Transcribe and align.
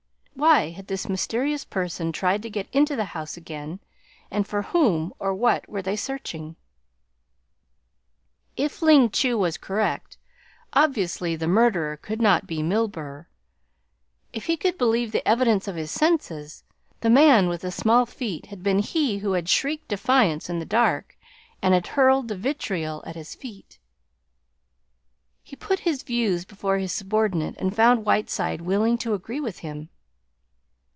Why 0.33 0.69
had 0.69 0.87
this 0.87 1.07
mysterious 1.07 1.63
person 1.63 2.11
tried 2.11 2.41
to 2.41 2.49
get 2.49 2.67
into 2.73 2.95
the 2.95 3.03
house 3.13 3.37
again, 3.37 3.79
and 4.31 4.47
for 4.47 4.63
whom 4.63 5.13
or 5.19 5.35
what 5.35 5.69
were 5.69 5.83
they 5.83 5.95
searching? 5.95 6.55
If 8.57 8.81
Ling 8.81 9.11
Chu 9.11 9.37
was 9.37 9.59
correct, 9.59 10.17
obviously 10.73 11.35
the 11.35 11.47
murderer 11.47 11.95
could 11.95 12.19
not 12.23 12.47
be 12.47 12.63
Milburgh. 12.63 13.27
If 14.33 14.45
he 14.47 14.57
could 14.57 14.79
believe 14.79 15.11
the 15.11 15.27
evidence 15.27 15.67
of 15.67 15.75
his 15.75 15.91
senses, 15.91 16.63
the 17.01 17.09
man 17.11 17.47
with 17.47 17.61
the 17.61 17.71
small 17.71 18.07
feet 18.07 18.47
had 18.47 18.63
been 18.63 18.79
he 18.79 19.19
who 19.19 19.33
had 19.33 19.47
shrieked 19.47 19.89
defiance 19.89 20.49
in 20.49 20.57
the 20.57 20.65
darkness 20.65 21.19
and 21.61 21.75
had 21.75 21.85
hurled 21.85 22.29
the 22.29 22.35
vitriol 22.37 23.03
at 23.05 23.15
his 23.15 23.35
feet. 23.35 23.77
He 25.43 25.55
put 25.55 25.81
his 25.81 26.01
views 26.01 26.45
before 26.45 26.79
his 26.79 26.91
subordinate 26.93 27.57
and 27.59 27.75
found 27.75 28.05
Whiteside 28.05 28.61
willing 28.61 28.97
to 28.99 29.13
agree 29.13 29.39
with 29.41 29.59
him. 29.59 29.89